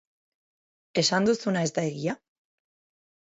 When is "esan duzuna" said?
1.01-1.61